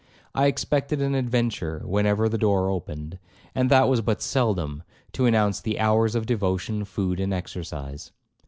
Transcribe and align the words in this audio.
I 0.33 0.47
expected 0.47 0.99
an 0.99 1.13
adventure 1.13 1.83
whenever 1.85 2.27
the 2.27 2.39
door 2.39 2.71
opened, 2.71 3.19
and 3.53 3.69
that 3.69 3.87
was 3.87 4.01
but 4.01 4.19
seldom, 4.19 4.81
to 5.11 5.27
announce 5.27 5.61
the 5.61 5.79
hours 5.79 6.15
of 6.15 6.25
devotion, 6.25 6.85
food, 6.85 7.19
and 7.19 7.31
exercise. 7.31 8.11